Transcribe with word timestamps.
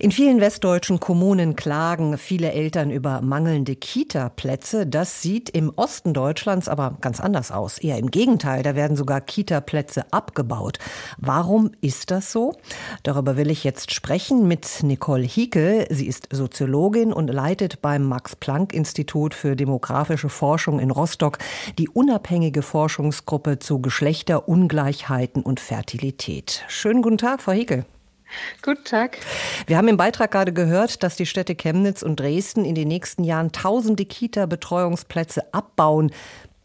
in 0.00 0.12
vielen 0.12 0.40
westdeutschen 0.40 1.00
Kommunen 1.00 1.56
klagen 1.56 2.18
viele 2.18 2.52
Eltern 2.52 2.90
über 2.90 3.20
mangelnde 3.20 3.74
Kita-Plätze. 3.74 4.86
Das 4.86 5.22
sieht 5.22 5.50
im 5.50 5.72
Osten 5.74 6.14
Deutschlands 6.14 6.68
aber 6.68 6.96
ganz 7.00 7.18
anders 7.20 7.50
aus. 7.50 7.78
Eher 7.78 7.98
im 7.98 8.10
Gegenteil, 8.10 8.62
da 8.62 8.76
werden 8.76 8.96
sogar 8.96 9.20
Kita-Plätze 9.20 10.12
abgebaut. 10.12 10.78
Warum 11.18 11.72
ist 11.80 12.12
das 12.12 12.30
so? 12.30 12.54
Darüber 13.02 13.36
will 13.36 13.50
ich 13.50 13.64
jetzt 13.64 13.92
sprechen 13.92 14.46
mit 14.46 14.82
Nicole 14.84 15.24
Hieke. 15.24 15.86
Sie 15.90 16.06
ist 16.06 16.28
Soziologin 16.30 17.12
und 17.12 17.28
leitet 17.28 17.82
beim 17.82 18.04
Max-Planck-Institut 18.04 19.34
für 19.34 19.56
demografische 19.56 20.28
Forschung 20.28 20.78
in 20.78 20.92
Rostock 20.92 21.38
die 21.76 21.88
unabhängige 21.88 22.62
Forschungsgruppe 22.62 23.58
zu 23.58 23.80
Geschlechterungleichheiten 23.80 25.42
und 25.42 25.58
Fertilität. 25.58 26.64
Schönen 26.68 27.02
guten 27.02 27.18
Tag, 27.18 27.42
Frau 27.42 27.52
Hieke. 27.52 27.84
Guten 28.62 28.84
Tag. 28.84 29.18
Wir 29.66 29.76
haben 29.76 29.88
im 29.88 29.96
Beitrag 29.96 30.30
gerade 30.30 30.52
gehört, 30.52 31.02
dass 31.02 31.16
die 31.16 31.26
Städte 31.26 31.54
Chemnitz 31.54 32.02
und 32.02 32.20
Dresden 32.20 32.64
in 32.64 32.74
den 32.74 32.88
nächsten 32.88 33.24
Jahren 33.24 33.52
tausende 33.52 34.04
Kita-Betreuungsplätze 34.04 35.52
abbauen, 35.52 36.10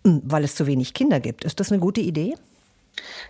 hm, 0.05 0.21
weil 0.25 0.43
es 0.43 0.55
zu 0.55 0.67
wenig 0.67 0.93
Kinder 0.93 1.19
gibt. 1.19 1.43
Ist 1.43 1.59
das 1.59 1.71
eine 1.71 1.79
gute 1.79 2.01
Idee? 2.01 2.35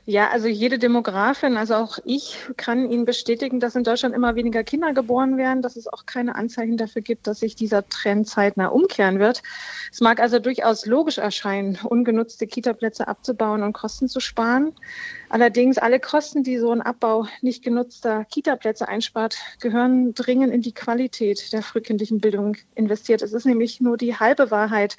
Ja, 0.05 0.31
also 0.31 0.49
jede 0.49 0.79
Demografin, 0.79 1.55
also 1.55 1.75
auch 1.75 1.97
ich 2.03 2.37
kann 2.57 2.91
Ihnen 2.91 3.05
bestätigen, 3.05 3.61
dass 3.61 3.75
in 3.77 3.85
Deutschland 3.85 4.13
immer 4.13 4.35
weniger 4.35 4.61
Kinder 4.65 4.91
geboren 4.91 5.37
werden, 5.37 5.61
dass 5.61 5.77
es 5.77 5.87
auch 5.87 6.05
keine 6.05 6.35
Anzeichen 6.35 6.75
dafür 6.75 7.01
gibt, 7.01 7.25
dass 7.25 7.39
sich 7.39 7.55
dieser 7.55 7.87
Trend 7.87 8.27
zeitnah 8.27 8.67
umkehren 8.67 9.19
wird. 9.19 9.41
Es 9.93 10.01
mag 10.01 10.19
also 10.19 10.39
durchaus 10.39 10.85
logisch 10.85 11.19
erscheinen, 11.19 11.79
ungenutzte 11.81 12.47
Kitaplätze 12.47 13.07
abzubauen 13.07 13.63
und 13.63 13.71
Kosten 13.71 14.09
zu 14.09 14.19
sparen. 14.19 14.73
Allerdings 15.29 15.77
alle 15.77 16.01
Kosten, 16.01 16.43
die 16.43 16.57
so 16.57 16.71
ein 16.71 16.81
Abbau 16.81 17.25
nicht 17.41 17.63
genutzter 17.63 18.25
Kitaplätze 18.25 18.89
einspart, 18.89 19.37
gehören 19.61 20.13
dringend 20.13 20.53
in 20.53 20.61
die 20.61 20.73
Qualität 20.73 21.53
der 21.53 21.63
frühkindlichen 21.63 22.19
Bildung 22.19 22.57
investiert. 22.75 23.21
Es 23.21 23.31
ist 23.31 23.45
nämlich 23.45 23.79
nur 23.79 23.95
die 23.95 24.17
halbe 24.17 24.51
Wahrheit, 24.51 24.97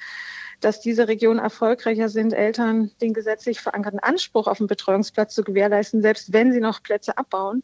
dass 0.65 0.81
diese 0.81 1.07
Regionen 1.07 1.37
erfolgreicher 1.37 2.09
sind, 2.09 2.33
Eltern 2.33 2.89
den 2.99 3.13
gesetzlich 3.13 3.61
verankerten 3.61 3.99
Anspruch 3.99 4.47
auf 4.47 4.59
einen 4.59 4.65
Betreuungsplatz 4.65 5.35
zu 5.35 5.43
gewährleisten, 5.43 6.01
selbst 6.01 6.33
wenn 6.33 6.51
sie 6.51 6.59
noch 6.59 6.81
Plätze 6.81 7.19
abbauen. 7.19 7.61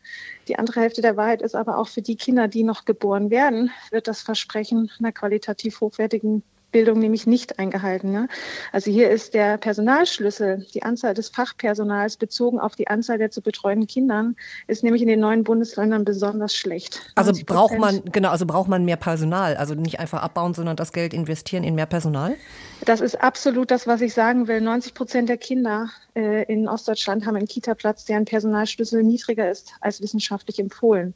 Die 0.47 0.59
andere 0.59 0.81
Hälfte 0.81 1.01
der 1.01 1.17
Wahrheit 1.17 1.41
ist 1.41 1.55
aber 1.55 1.79
auch 1.79 1.87
für 1.87 2.03
die 2.03 2.15
Kinder, 2.15 2.47
die 2.47 2.61
noch 2.61 2.85
geboren 2.85 3.31
werden, 3.31 3.71
wird 3.89 4.07
das 4.07 4.21
Versprechen 4.21 4.91
einer 4.99 5.11
qualitativ 5.11 5.81
hochwertigen 5.81 6.43
Bildung 6.71 6.99
nämlich 6.99 7.27
nicht 7.27 7.59
eingehalten. 7.59 8.11
Ne? 8.11 8.27
Also 8.71 8.91
hier 8.91 9.09
ist 9.09 9.33
der 9.33 9.57
Personalschlüssel, 9.57 10.65
die 10.73 10.83
Anzahl 10.83 11.13
des 11.13 11.29
Fachpersonals 11.29 12.17
bezogen 12.17 12.59
auf 12.59 12.75
die 12.75 12.87
Anzahl 12.87 13.17
der 13.17 13.31
zu 13.31 13.41
betreuenden 13.41 13.87
Kindern, 13.87 14.35
ist 14.67 14.83
nämlich 14.83 15.01
in 15.01 15.07
den 15.07 15.19
neuen 15.19 15.43
Bundesländern 15.43 16.05
besonders 16.05 16.55
schlecht. 16.55 17.01
Also 17.15 17.33
braucht 17.45 17.77
man, 17.77 18.01
genau, 18.11 18.29
also 18.29 18.45
braucht 18.45 18.69
man 18.69 18.85
mehr 18.85 18.97
Personal, 18.97 19.55
also 19.57 19.73
nicht 19.73 19.99
einfach 19.99 20.21
abbauen, 20.21 20.53
sondern 20.53 20.75
das 20.75 20.93
Geld 20.93 21.13
investieren 21.13 21.63
in 21.63 21.75
mehr 21.75 21.85
Personal? 21.85 22.35
Das 22.85 23.01
ist 23.01 23.21
absolut 23.21 23.69
das, 23.71 23.87
was 23.87 24.01
ich 24.01 24.13
sagen 24.13 24.47
will. 24.47 24.61
90 24.61 24.93
Prozent 24.93 25.29
der 25.29 25.37
Kinder 25.37 25.89
in 26.13 26.67
Ostdeutschland 26.67 27.25
haben 27.25 27.37
einen 27.37 27.47
Kita-Platz, 27.47 28.05
deren 28.05 28.25
Personalschlüssel 28.25 29.01
niedriger 29.01 29.49
ist 29.49 29.71
als 29.79 30.01
wissenschaftlich 30.01 30.59
empfohlen. 30.59 31.13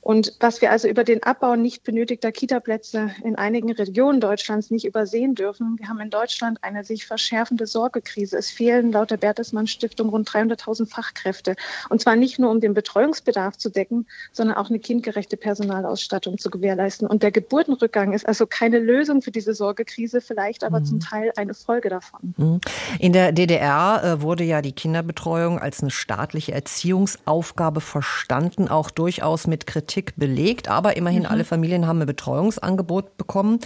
Und 0.00 0.34
was 0.40 0.60
wir 0.60 0.72
also 0.72 0.88
über 0.88 1.04
den 1.04 1.22
Abbau 1.22 1.54
nicht 1.54 1.84
benötigter 1.84 2.32
Kita-Plätze 2.32 3.12
in 3.22 3.36
einigen 3.36 3.70
Regionen 3.70 4.20
Deutschlands 4.20 4.70
nicht 4.70 4.84
übersehen 4.84 5.36
dürfen, 5.36 5.78
wir 5.78 5.88
haben 5.88 6.00
in 6.00 6.10
Deutschland 6.10 6.58
eine 6.62 6.82
sich 6.82 7.06
verschärfende 7.06 7.68
Sorgekrise. 7.68 8.36
Es 8.36 8.50
fehlen 8.50 8.90
laut 8.90 9.12
der 9.12 9.16
Bertelsmann 9.16 9.68
Stiftung 9.68 10.08
rund 10.08 10.28
300.000 10.28 10.88
Fachkräfte. 10.88 11.54
Und 11.88 12.00
zwar 12.00 12.16
nicht 12.16 12.40
nur, 12.40 12.50
um 12.50 12.60
den 12.60 12.74
Betreuungsbedarf 12.74 13.56
zu 13.56 13.70
decken, 13.70 14.06
sondern 14.32 14.56
auch 14.56 14.70
eine 14.70 14.80
kindgerechte 14.80 15.36
Personalausstattung 15.36 16.38
zu 16.38 16.50
gewährleisten. 16.50 17.06
Und 17.06 17.22
der 17.22 17.30
Geburtenrückgang 17.30 18.12
ist 18.12 18.26
also 18.26 18.46
keine 18.46 18.80
Lösung 18.80 19.22
für 19.22 19.30
diese 19.30 19.54
Sorgekrise, 19.54 20.20
vielleicht 20.20 20.64
aber 20.64 20.80
mhm. 20.80 20.84
zum 20.84 21.00
Teil 21.00 21.32
eine 21.36 21.54
Folge 21.54 21.88
davon. 21.90 22.34
Mhm. 22.36 22.60
In 22.98 23.12
der 23.12 23.30
DDR 23.30 24.02
äh, 24.02 24.20
wurde 24.32 24.44
ja 24.44 24.62
die 24.62 24.72
Kinderbetreuung 24.72 25.58
als 25.58 25.82
eine 25.82 25.90
staatliche 25.90 26.52
Erziehungsaufgabe 26.52 27.82
verstanden, 27.82 28.66
auch 28.66 28.88
durchaus 28.88 29.46
mit 29.46 29.66
Kritik 29.66 30.14
belegt. 30.16 30.68
Aber 30.68 30.96
immerhin 30.96 31.24
mhm. 31.24 31.28
alle 31.28 31.44
Familien 31.44 31.86
haben 31.86 32.00
ein 32.00 32.06
Betreuungsangebot 32.06 33.18
bekommen. 33.18 33.58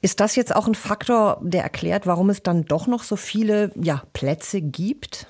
Ist 0.00 0.20
das 0.20 0.34
jetzt 0.34 0.56
auch 0.56 0.66
ein 0.66 0.74
Faktor, 0.74 1.40
der 1.42 1.62
erklärt, 1.62 2.06
warum 2.06 2.30
es 2.30 2.42
dann 2.42 2.64
doch 2.64 2.86
noch 2.86 3.02
so 3.02 3.16
viele 3.16 3.70
ja, 3.74 4.02
Plätze 4.14 4.62
gibt? 4.62 5.26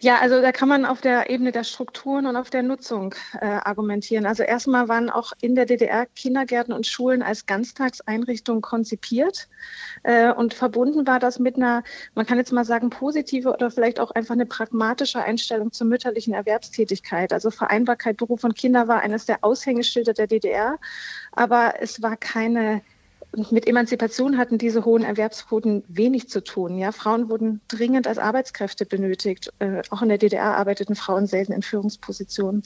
Ja, 0.00 0.18
also 0.20 0.40
da 0.40 0.52
kann 0.52 0.68
man 0.68 0.84
auf 0.84 1.00
der 1.00 1.30
Ebene 1.30 1.52
der 1.52 1.64
Strukturen 1.64 2.26
und 2.26 2.36
auf 2.36 2.50
der 2.50 2.62
Nutzung 2.62 3.14
äh, 3.40 3.46
argumentieren. 3.46 4.26
Also 4.26 4.42
erstmal 4.42 4.88
waren 4.88 5.10
auch 5.10 5.32
in 5.40 5.54
der 5.54 5.66
DDR 5.66 6.06
Kindergärten 6.06 6.74
und 6.74 6.86
Schulen 6.86 7.22
als 7.22 7.46
Ganztagseinrichtungen 7.46 8.62
konzipiert 8.62 9.48
äh, 10.02 10.32
und 10.32 10.54
verbunden 10.54 11.06
war 11.06 11.18
das 11.18 11.38
mit 11.38 11.56
einer, 11.56 11.82
man 12.14 12.26
kann 12.26 12.38
jetzt 12.38 12.52
mal 12.52 12.64
sagen, 12.64 12.90
positive 12.90 13.52
oder 13.52 13.70
vielleicht 13.70 14.00
auch 14.00 14.10
einfach 14.10 14.34
eine 14.34 14.46
pragmatische 14.46 15.22
Einstellung 15.22 15.72
zur 15.72 15.86
mütterlichen 15.86 16.34
Erwerbstätigkeit. 16.34 17.32
Also 17.32 17.50
Vereinbarkeit 17.50 18.16
Beruf 18.16 18.44
und 18.44 18.56
Kinder 18.56 18.88
war 18.88 19.00
eines 19.00 19.26
der 19.26 19.44
Aushängeschilder 19.44 20.12
der 20.12 20.26
DDR, 20.26 20.78
aber 21.32 21.74
es 21.80 22.02
war 22.02 22.16
keine 22.16 22.82
und 23.34 23.50
mit 23.50 23.66
Emanzipation 23.66 24.36
hatten 24.36 24.58
diese 24.58 24.84
hohen 24.84 25.04
Erwerbsquoten 25.04 25.84
wenig 25.88 26.28
zu 26.28 26.44
tun. 26.44 26.76
Ja, 26.78 26.92
Frauen 26.92 27.30
wurden 27.30 27.60
dringend 27.68 28.06
als 28.06 28.18
Arbeitskräfte 28.18 28.84
benötigt. 28.84 29.50
Äh, 29.58 29.82
auch 29.90 30.02
in 30.02 30.10
der 30.10 30.18
DDR 30.18 30.56
arbeiteten 30.56 30.94
Frauen 30.94 31.26
selten 31.26 31.52
in 31.52 31.62
Führungspositionen. 31.62 32.62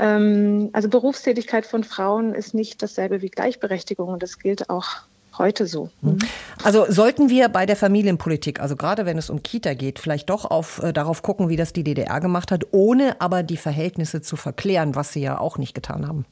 Ähm, 0.00 0.70
also 0.72 0.88
Berufstätigkeit 0.88 1.66
von 1.66 1.84
Frauen 1.84 2.34
ist 2.34 2.54
nicht 2.54 2.82
dasselbe 2.82 3.20
wie 3.20 3.28
Gleichberechtigung 3.28 4.08
und 4.08 4.22
das 4.22 4.38
gilt 4.38 4.70
auch 4.70 5.02
heute 5.36 5.66
so. 5.66 5.90
Mhm. 6.00 6.18
Also 6.64 6.86
sollten 6.88 7.28
wir 7.28 7.48
bei 7.48 7.66
der 7.66 7.76
Familienpolitik, 7.76 8.60
also 8.60 8.76
gerade 8.76 9.06
wenn 9.06 9.18
es 9.18 9.30
um 9.30 9.42
Kita 9.42 9.74
geht, 9.74 9.98
vielleicht 9.98 10.30
doch 10.30 10.44
auf, 10.44 10.82
äh, 10.82 10.92
darauf 10.92 11.22
gucken, 11.22 11.48
wie 11.48 11.56
das 11.56 11.72
die 11.72 11.84
DDR 11.84 12.20
gemacht 12.20 12.50
hat, 12.50 12.66
ohne 12.72 13.20
aber 13.20 13.42
die 13.42 13.56
Verhältnisse 13.56 14.22
zu 14.22 14.36
verklären, 14.36 14.94
was 14.94 15.12
sie 15.12 15.20
ja 15.20 15.38
auch 15.38 15.58
nicht 15.58 15.74
getan 15.74 16.08
haben? 16.08 16.24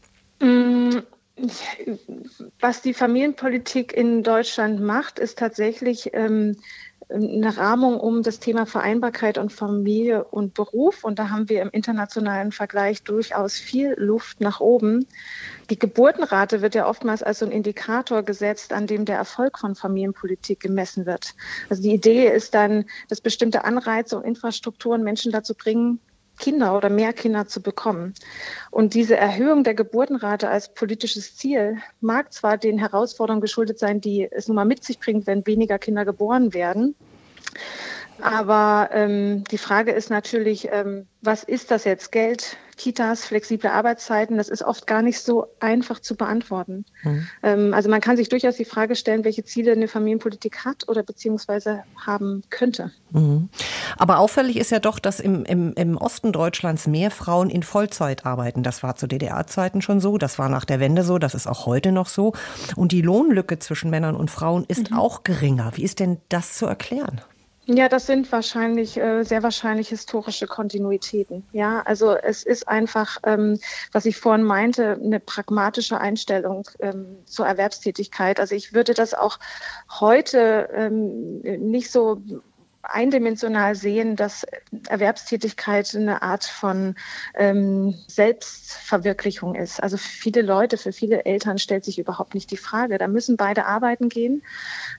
Was 2.61 2.81
die 2.83 2.95
Familienpolitik 2.95 3.93
in 3.93 4.23
Deutschland 4.23 4.81
macht, 4.81 5.19
ist 5.19 5.39
tatsächlich 5.39 6.11
ähm, 6.15 6.57
eine 7.09 7.57
Rahmung 7.57 8.01
um 8.01 8.23
das 8.23 8.41
Thema 8.41 8.67
Vereinbarkeit 8.67 9.39
und 9.39 9.53
Familie 9.53 10.25
und 10.25 10.55
Beruf. 10.55 11.05
Und 11.05 11.19
da 11.19 11.31
haben 11.31 11.49
wir 11.49 11.63
im 11.63 11.71
internationalen 11.71 12.53
Vergleich 12.53 13.03
durchaus 13.05 13.55
viel 13.59 13.95
Luft 13.97 14.41
nach 14.41 14.61
oben. 14.61 15.07
Die 15.71 15.79
Geburtenrate 15.79 16.63
wird 16.63 16.75
ja 16.75 16.89
oftmals 16.89 17.23
als 17.23 17.41
so 17.41 17.47
ein 17.47 17.53
Indikator 17.53 18.23
gesetzt, 18.23 18.73
an 18.73 18.87
dem 18.87 19.05
der 19.05 19.17
Erfolg 19.17 19.59
von 19.59 19.77
Familienpolitik 19.77 20.59
gemessen 20.59 21.07
wird. 21.07 21.35
Also 21.69 21.83
die 21.83 21.95
Idee 21.95 22.27
ist 22.29 22.55
dann, 22.55 22.87
dass 23.09 23.21
bestimmte 23.21 23.65
Anreize 23.65 24.17
und 24.17 24.25
Infrastrukturen 24.25 25.05
Menschen 25.05 25.31
dazu 25.31 25.55
bringen, 25.55 26.01
Kinder 26.39 26.77
oder 26.77 26.91
mehr 26.91 27.13
Kinder 27.13 27.47
zu 27.47 27.63
bekommen. 27.63 28.15
Und 28.71 28.95
diese 28.95 29.17
Erhöhung 29.17 29.65
der 29.65 29.75
Geburtenrate 29.75 30.49
als 30.49 30.73
politisches 30.75 31.37
Ziel 31.37 31.79
mag 32.01 32.33
zwar 32.33 32.59
den 32.59 32.79
Herausforderungen 32.79 33.41
geschuldet 33.41 33.79
sein, 33.79 34.01
die 34.01 34.29
es 34.31 34.49
nun 34.49 34.57
mal 34.57 34.65
mit 34.65 34.85
sich 34.85 34.99
bringt, 34.99 35.27
wenn 35.27 35.47
weniger 35.47 35.79
Kinder 35.79 36.05
geboren 36.05 36.55
werden. 36.55 36.95
Aber 38.21 38.91
ähm, 38.93 39.45
die 39.45 39.59
Frage 39.59 39.93
ist 39.93 40.11
natürlich, 40.11 40.69
ähm, 40.71 41.07
was 41.23 41.43
ist 41.43 41.71
das 41.71 41.85
jetzt? 41.85 42.13
Geld, 42.13 42.57
Kitas, 42.77 43.25
flexible 43.25 43.71
Arbeitszeiten, 43.71 44.37
das 44.37 44.49
ist 44.49 44.63
oft 44.63 44.87
gar 44.87 45.03
nicht 45.03 45.21
so 45.21 45.47
einfach 45.61 46.01
zu 46.01 46.15
beantworten. 46.15 46.85
Mhm. 47.03 47.29
Ähm, 47.43 47.75
also 47.75 47.89
man 47.89 48.01
kann 48.01 48.17
sich 48.17 48.29
durchaus 48.29 48.57
die 48.57 48.65
Frage 48.65 48.97
stellen, 48.97 49.25
welche 49.25 49.45
Ziele 49.45 49.73
eine 49.73 49.89
Familienpolitik 49.89 50.65
hat 50.65 50.89
oder 50.89 51.03
beziehungsweise 51.03 51.83
haben 52.05 52.43
könnte. 52.51 52.93
Mhm. 53.13 53.49
Aber 53.97 54.19
auffällig 54.19 54.57
ist 54.57 54.71
ja 54.71 54.79
doch, 54.79 54.99
dass 54.99 55.21
im, 55.21 55.45
im, 55.45 55.73
im 55.75 55.97
Osten 55.97 56.33
Deutschlands 56.33 56.87
mehr 56.87 57.11
Frauen 57.11 57.51
in 57.51 57.63
Vollzeit 57.63 58.27
arbeiten. 58.27 58.63
Das 58.63 58.83
war 58.83 58.97
zu 58.97 59.07
DDR-Zeiten 59.07 59.83
schon 59.83 60.01
so, 60.01 60.19
das 60.19 60.39
war 60.39 60.49
nach 60.49 60.65
der 60.65 60.81
Wende 60.81 61.03
so, 61.03 61.19
das 61.19 61.35
ist 61.35 61.47
auch 61.47 61.67
heute 61.67 61.93
noch 61.93 62.09
so. 62.09 62.35
Und 62.77 62.93
die 62.93 63.03
Lohnlücke 63.03 63.59
zwischen 63.59 63.91
Männern 63.91 64.17
und 64.17 64.31
Frauen 64.31 64.65
ist 64.69 64.91
mhm. 64.91 64.99
auch 64.99 65.25
geringer. 65.25 65.73
Wie 65.75 65.83
ist 65.83 65.99
denn 65.99 66.19
das 66.29 66.55
zu 66.55 66.67
erklären? 66.67 67.21
Ja, 67.69 67.89
das 67.89 68.07
sind 68.07 68.31
wahrscheinlich 68.31 68.97
äh, 68.97 69.25
sehr 69.25 69.43
wahrscheinlich 69.43 69.89
historische 69.89 70.47
Kontinuitäten. 70.47 71.45
Ja, 71.53 71.83
also 71.83 72.15
es 72.17 72.45
ist 72.45 72.69
einfach, 72.69 73.19
ähm, 73.25 73.59
was 73.91 74.07
ich 74.07 74.17
vorhin 74.17 74.45
meinte, 74.45 74.93
eine 74.93 75.19
pragmatische 75.19 75.99
Einstellung 75.99 76.69
ähm, 76.79 77.19
zur 77.25 77.47
Erwerbstätigkeit. 77.47 78.39
Also 78.39 78.55
ich 78.55 78.73
würde 78.73 78.95
das 78.95 79.15
auch 79.15 79.41
heute 79.99 80.69
ähm, 80.73 81.41
nicht 81.41 81.91
so 81.91 82.23
eindimensional 82.87 83.75
sehen, 83.75 84.17
dass 84.17 84.47
Erwerbstätigkeit 84.89 85.95
eine 85.95 86.23
Art 86.23 86.45
von 86.45 86.95
ähm, 87.35 87.95
Selbstverwirklichung 88.07 89.55
ist. 89.55 89.83
Also 89.83 89.97
für 89.97 90.09
viele 90.09 90.43
Leute, 90.43 90.77
für 90.77 90.93
viele 90.93 91.25
Eltern 91.25 91.59
stellt 91.59 91.85
sich 91.85 91.99
überhaupt 91.99 92.35
nicht 92.35 92.51
die 92.51 92.57
Frage. 92.57 92.99
Da 92.99 93.09
müssen 93.09 93.37
beide 93.37 93.67
arbeiten 93.67 94.09
gehen, 94.09 94.43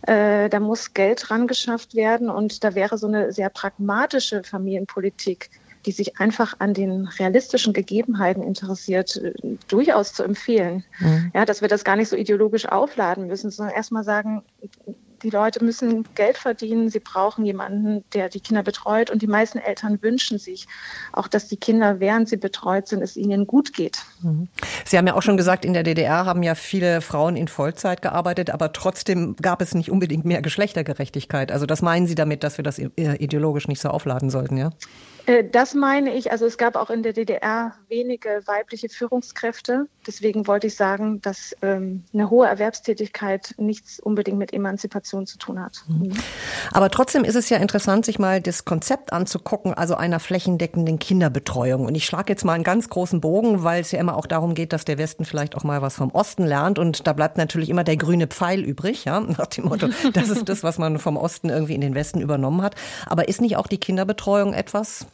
äh, 0.03 0.49
da 0.49 0.59
muss 0.59 0.93
Geld 0.93 1.29
rangeschafft 1.31 1.95
werden 1.95 2.29
und 2.29 2.63
da 2.63 2.75
wäre 2.75 2.97
so 2.97 3.07
eine 3.07 3.31
sehr 3.31 3.49
pragmatische 3.49 4.43
Familienpolitik 4.43 5.49
die 5.85 5.93
sich 5.93 6.19
einfach 6.19 6.55
an 6.59 6.73
den 6.73 7.07
realistischen 7.07 7.71
Gegebenheiten 7.71 8.43
interessiert, 8.43 9.15
äh, 9.15 9.33
durchaus 9.69 10.13
zu 10.13 10.23
empfehlen. 10.23 10.83
Mhm. 10.99 11.31
Ja, 11.33 11.45
dass 11.45 11.61
wir 11.61 11.69
das 11.69 11.85
gar 11.85 11.95
nicht 11.95 12.09
so 12.09 12.17
ideologisch 12.17 12.67
aufladen 12.67 13.27
müssen, 13.27 13.51
sondern 13.51 13.73
erstmal 13.73 14.03
sagen, 14.03 14.43
die 15.23 15.29
Leute 15.29 15.63
müssen 15.63 16.05
Geld 16.15 16.37
verdienen, 16.37 16.89
sie 16.89 16.99
brauchen 16.99 17.45
jemanden, 17.45 18.03
der 18.13 18.29
die 18.29 18.39
Kinder 18.39 18.63
betreut 18.63 19.09
und 19.09 19.21
die 19.21 19.27
meisten 19.27 19.57
Eltern 19.57 20.01
wünschen 20.01 20.37
sich 20.37 20.67
auch, 21.13 21.27
dass 21.27 21.47
die 21.47 21.57
Kinder, 21.57 21.99
während 21.99 22.29
sie 22.29 22.37
betreut 22.37 22.87
sind, 22.87 23.01
es 23.01 23.17
ihnen 23.17 23.47
gut 23.47 23.73
geht. 23.73 23.99
Mhm. 24.21 24.47
Sie 24.85 24.97
haben 24.97 25.07
ja 25.07 25.15
auch 25.15 25.21
schon 25.21 25.37
gesagt, 25.37 25.65
in 25.65 25.73
der 25.73 25.83
DDR 25.83 26.25
haben 26.25 26.43
ja 26.43 26.55
viele 26.55 27.01
Frauen 27.01 27.35
in 27.35 27.47
Vollzeit 27.47 28.01
gearbeitet, 28.01 28.49
aber 28.49 28.73
trotzdem 28.73 29.35
gab 29.41 29.61
es 29.61 29.73
nicht 29.73 29.91
unbedingt 29.91 30.25
mehr 30.25 30.41
Geschlechtergerechtigkeit. 30.41 31.51
Also 31.51 31.65
das 31.65 31.81
meinen 31.81 32.07
Sie 32.07 32.15
damit, 32.15 32.43
dass 32.43 32.57
wir 32.57 32.63
das 32.63 32.79
ideologisch 32.79 33.67
nicht 33.67 33.81
so 33.81 33.89
aufladen 33.89 34.29
sollten, 34.29 34.57
ja? 34.57 34.71
Äh, 35.27 35.43
das 35.43 35.75
meine 35.75 36.15
ich. 36.15 36.31
Also 36.31 36.45
es 36.45 36.57
gab 36.57 36.75
auch 36.75 36.89
in 36.89 37.03
der 37.03 37.13
DDR 37.13 37.73
wenige 37.89 38.41
weibliche 38.45 38.89
Führungskräfte. 38.89 39.87
Deswegen 40.07 40.47
wollte 40.47 40.67
ich 40.67 40.75
sagen, 40.75 41.21
dass 41.21 41.55
ähm, 41.61 42.03
eine 42.13 42.29
hohe 42.29 42.47
Erwerbstätigkeit 42.47 43.53
nichts 43.57 43.99
unbedingt 43.99 44.37
mit 44.37 44.53
Emanzipation 44.53 45.27
zu 45.27 45.37
tun 45.37 45.61
hat. 45.61 45.83
Mhm. 45.87 46.13
Aber 46.71 46.89
trotzdem 46.89 47.25
ist 47.25 47.35
es 47.35 47.49
ja 47.49 47.57
interessant, 47.57 48.05
sich 48.05 48.19
mal 48.19 48.41
das 48.41 48.63
Konzept 48.65 49.11
anzugucken, 49.11 49.73
also 49.73 49.95
einer 49.95 50.19
flächendeckenden 50.19 50.97
Kinderbetreuung. 50.97 51.85
Und 51.85 51.95
ich 51.95 52.05
schlage 52.05 52.31
jetzt 52.31 52.45
mal 52.45 52.53
einen 52.53 52.63
ganz 52.63 52.89
großen 52.89 53.19
Bogen, 53.19 53.63
weil 53.63 53.81
es 53.81 53.91
ja 53.91 53.99
immer 53.99 54.15
auch 54.15 54.27
darum 54.27 54.53
geht, 54.53 54.71
dass 54.71 54.85
der 54.85 54.97
Westen 54.97 55.25
vielleicht 55.25 55.55
auch 55.55 55.65
mal 55.65 55.81
was 55.81 55.95
vom 55.95 56.11
Osten 56.11 56.45
lernt. 56.45 56.79
Und 56.79 57.05
da 57.05 57.11
bleibt 57.11 57.37
natürlich 57.37 57.69
immer 57.69 57.83
der 57.83 57.97
grüne 57.97 58.27
Pfeil 58.27 58.61
übrig, 58.61 59.03
ja, 59.03 59.19
nach 59.37 59.47
dem 59.47 59.65
Motto, 59.65 59.89
das 60.13 60.29
ist 60.29 60.47
das, 60.47 60.63
was 60.63 60.77
man 60.77 60.99
vom 60.99 61.17
Osten 61.17 61.49
irgendwie 61.49 61.75
in 61.75 61.81
den 61.81 61.95
Westen 61.95 62.21
übernommen 62.21 62.61
hat. 62.61 62.75
Aber 63.05 63.27
ist 63.27 63.41
nicht 63.41 63.57
auch 63.57 63.67
die 63.67 63.77
Kinderbetreuung 63.77 64.53
etwas, 64.53 65.05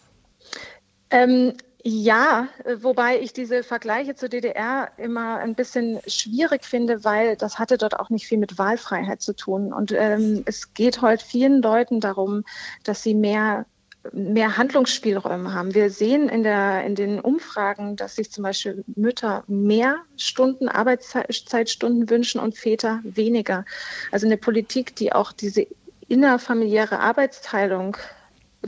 ähm, 1.14 1.54
ja, 1.86 2.48
wobei 2.80 3.20
ich 3.20 3.34
diese 3.34 3.62
Vergleiche 3.62 4.16
zur 4.16 4.30
DDR 4.30 4.90
immer 4.98 5.38
ein 5.40 5.54
bisschen 5.54 6.00
schwierig 6.08 6.64
finde, 6.64 7.04
weil 7.04 7.36
das 7.36 7.60
hatte 7.60 7.78
dort 7.78 8.00
auch 8.00 8.10
nicht 8.10 8.26
viel 8.26 8.38
mit 8.38 8.58
Wahlfreiheit 8.58 9.22
zu 9.22 9.36
tun. 9.36 9.74
Und 9.74 9.92
ähm, 9.92 10.44
es 10.46 10.74
geht 10.74 11.02
heute 11.02 11.26
vielen 11.26 11.62
Leuten 11.62 12.00
darum, 12.00 12.46
dass 12.84 13.04
sie 13.04 13.14
mehr 13.14 13.66
mehr 14.12 14.58
Handlungsspielräume 14.58 15.54
haben. 15.54 15.74
Wir 15.74 15.90
sehen 15.90 16.28
in, 16.28 16.44
der, 16.44 16.84
in 16.84 16.96
den 16.96 17.22
Umfragen, 17.22 17.96
dass 17.96 18.16
sich 18.16 18.32
zum 18.32 18.44
Beispiel 18.44 18.84
Mütter 18.96 19.46
mehr 19.48 20.00
Stunden, 20.18 20.68
Arbeitszeitstunden 20.68 22.10
wünschen 22.10 22.42
und 22.42 22.58
Väter 22.58 23.00
weniger. 23.04 23.64
Also 24.12 24.26
eine 24.26 24.36
Politik, 24.36 24.96
die 24.98 25.14
auch 25.14 25.32
diese 25.32 25.68
innerfamiliäre 26.10 27.00
Arbeitsteilung 27.00 27.96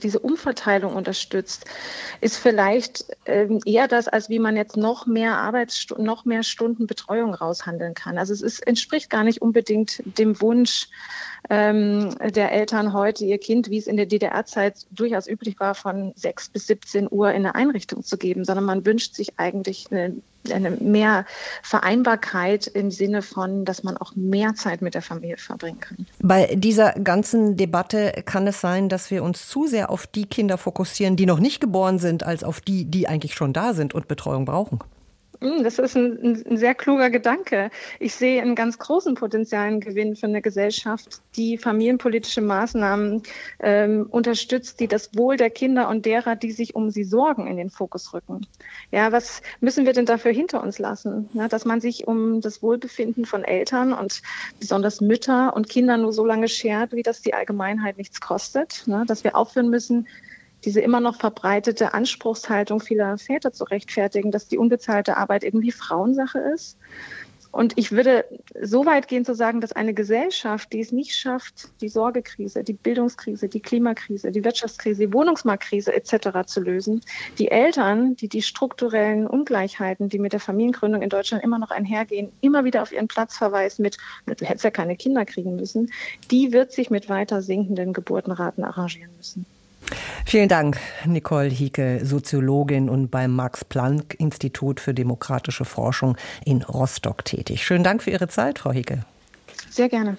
diese 0.01 0.19
Umverteilung 0.19 0.95
unterstützt, 0.95 1.65
ist 2.21 2.37
vielleicht 2.37 3.05
ähm, 3.25 3.59
eher 3.65 3.87
das, 3.87 4.07
als 4.07 4.29
wie 4.29 4.39
man 4.39 4.55
jetzt 4.55 4.77
noch 4.77 5.05
mehr 5.05 5.37
Arbeitsstunden, 5.37 6.05
noch 6.05 6.25
mehr 6.25 6.43
Stunden 6.43 6.87
Betreuung 6.87 7.33
raushandeln 7.33 7.93
kann. 7.93 8.17
Also 8.17 8.33
es 8.33 8.41
ist, 8.41 8.65
entspricht 8.65 9.09
gar 9.09 9.23
nicht 9.23 9.41
unbedingt 9.41 10.01
dem 10.17 10.39
Wunsch 10.41 10.89
ähm, 11.49 12.15
der 12.19 12.51
Eltern 12.51 12.93
heute, 12.93 13.25
ihr 13.25 13.37
Kind, 13.37 13.69
wie 13.69 13.77
es 13.77 13.87
in 13.87 13.97
der 13.97 14.05
DDR-Zeit 14.05 14.85
durchaus 14.91 15.27
üblich 15.27 15.59
war, 15.59 15.75
von 15.75 16.13
6 16.15 16.49
bis 16.49 16.67
17 16.67 17.07
Uhr 17.09 17.29
in 17.29 17.45
eine 17.45 17.55
Einrichtung 17.55 18.03
zu 18.03 18.17
geben, 18.17 18.45
sondern 18.45 18.65
man 18.65 18.85
wünscht 18.85 19.15
sich 19.15 19.39
eigentlich 19.39 19.87
eine 19.91 20.15
eine 20.51 20.71
mehr 20.71 21.25
Vereinbarkeit 21.63 22.67
im 22.67 22.91
Sinne 22.91 23.21
von, 23.21 23.65
dass 23.65 23.83
man 23.83 23.97
auch 23.97 24.15
mehr 24.15 24.55
Zeit 24.55 24.81
mit 24.81 24.93
der 24.93 25.01
Familie 25.01 25.37
verbringen 25.37 25.79
kann. 25.79 26.05
Bei 26.19 26.55
dieser 26.55 26.93
ganzen 26.93 27.57
Debatte 27.57 28.23
kann 28.25 28.47
es 28.47 28.61
sein, 28.61 28.89
dass 28.89 29.11
wir 29.11 29.23
uns 29.23 29.47
zu 29.47 29.67
sehr 29.67 29.89
auf 29.89 30.07
die 30.07 30.25
Kinder 30.25 30.57
fokussieren, 30.57 31.15
die 31.15 31.25
noch 31.25 31.39
nicht 31.39 31.61
geboren 31.61 31.99
sind, 31.99 32.23
als 32.23 32.43
auf 32.43 32.61
die, 32.61 32.85
die 32.85 33.07
eigentlich 33.07 33.33
schon 33.33 33.53
da 33.53 33.73
sind 33.73 33.93
und 33.93 34.07
Betreuung 34.07 34.45
brauchen. 34.45 34.79
Hm, 35.41 35.63
das 35.63 35.79
ist 35.79 35.95
ein, 35.95 36.43
ein, 36.47 36.57
sehr 36.57 36.75
kluger 36.75 37.09
Gedanke. 37.09 37.69
Ich 37.99 38.15
sehe 38.15 38.41
einen 38.41 38.55
ganz 38.55 38.77
großen 38.77 39.15
potenziellen 39.15 39.79
Gewinn 39.79 40.15
für 40.15 40.27
eine 40.27 40.41
Gesellschaft, 40.41 41.21
die 41.35 41.57
familienpolitische 41.57 42.41
Maßnahmen 42.41 43.23
ähm, 43.59 44.07
unterstützt, 44.09 44.79
die 44.79 44.87
das 44.87 45.15
Wohl 45.15 45.37
der 45.37 45.49
Kinder 45.49 45.89
und 45.89 46.05
derer, 46.05 46.35
die 46.35 46.51
sich 46.51 46.75
um 46.75 46.89
sie 46.89 47.03
sorgen, 47.03 47.47
in 47.47 47.57
den 47.57 47.69
Fokus 47.69 48.13
rücken. 48.13 48.45
Ja, 48.91 49.11
was 49.11 49.41
müssen 49.59 49.85
wir 49.85 49.93
denn 49.93 50.05
dafür 50.05 50.31
hinter 50.31 50.61
uns 50.61 50.79
lassen? 50.79 51.29
Ja, 51.33 51.47
dass 51.47 51.65
man 51.65 51.81
sich 51.81 52.07
um 52.07 52.41
das 52.41 52.61
Wohlbefinden 52.61 53.25
von 53.25 53.43
Eltern 53.43 53.93
und 53.93 54.21
besonders 54.59 55.01
Mütter 55.01 55.55
und 55.55 55.69
Kinder 55.69 55.97
nur 55.97 56.13
so 56.13 56.25
lange 56.25 56.47
schert, 56.47 56.93
wie 56.93 57.03
das 57.03 57.21
die 57.21 57.33
Allgemeinheit 57.33 57.97
nichts 57.97 58.21
kostet. 58.21 58.83
Ne? 58.87 59.03
Dass 59.07 59.23
wir 59.23 59.35
aufhören 59.35 59.69
müssen, 59.69 60.07
diese 60.65 60.81
immer 60.81 60.99
noch 60.99 61.15
verbreitete 61.15 61.93
Anspruchshaltung 61.93 62.79
vieler 62.79 63.17
Väter 63.17 63.53
zu 63.53 63.63
rechtfertigen, 63.65 64.31
dass 64.31 64.47
die 64.47 64.57
unbezahlte 64.57 65.17
Arbeit 65.17 65.43
irgendwie 65.43 65.71
Frauensache 65.71 66.39
ist. 66.39 66.77
Und 67.55 67.77
ich 67.77 67.93
würde 67.93 68.25
so 68.61 68.85
weit 68.85 69.07
gehen 69.07 69.23
zu 69.23 69.33
sagen, 69.33 69.61
dass 69.61 69.71
eine 69.71 69.93
Gesellschaft, 69.93 70.73
die 70.73 70.81
es 70.81 70.91
nicht 70.91 71.15
schafft, 71.15 71.69
die 71.79 71.87
Sorgekrise, 71.87 72.65
die 72.65 72.73
Bildungskrise, 72.73 73.47
die 73.47 73.61
Klimakrise, 73.61 74.33
die 74.33 74.43
Wirtschaftskrise, 74.43 75.07
die 75.07 75.13
Wohnungsmarktkrise 75.13 75.93
etc. 75.93 76.45
zu 76.47 76.59
lösen, 76.59 76.99
die 77.39 77.49
Eltern, 77.49 78.17
die 78.17 78.27
die 78.27 78.41
strukturellen 78.41 79.25
Ungleichheiten, 79.25 80.09
die 80.09 80.19
mit 80.19 80.33
der 80.33 80.41
Familiengründung 80.41 81.01
in 81.01 81.07
Deutschland 81.07 81.45
immer 81.45 81.57
noch 81.57 81.71
einhergehen, 81.71 82.29
immer 82.41 82.65
wieder 82.65 82.81
auf 82.81 82.91
ihren 82.91 83.07
Platz 83.07 83.37
verweist 83.37 83.79
mit, 83.79 83.95
du 84.25 84.45
hättest 84.45 84.65
ja 84.65 84.71
keine 84.71 84.97
Kinder 84.97 85.23
kriegen 85.23 85.55
müssen, 85.55 85.93
die 86.31 86.51
wird 86.51 86.73
sich 86.73 86.89
mit 86.89 87.07
weiter 87.07 87.41
sinkenden 87.41 87.93
Geburtenraten 87.93 88.65
arrangieren 88.65 89.15
müssen. 89.15 89.45
Vielen 90.25 90.49
Dank, 90.49 90.77
Nicole 91.05 91.49
Hieke, 91.49 92.05
Soziologin 92.05 92.89
und 92.89 93.09
beim 93.09 93.35
Max-Planck-Institut 93.35 94.79
für 94.79 94.93
demokratische 94.93 95.65
Forschung 95.65 96.17
in 96.45 96.61
Rostock 96.63 97.25
tätig. 97.25 97.65
Schönen 97.65 97.83
Dank 97.83 98.03
für 98.03 98.11
Ihre 98.11 98.27
Zeit, 98.27 98.59
Frau 98.59 98.71
Hieke. 98.71 99.03
Sehr 99.69 99.89
gerne. 99.89 100.17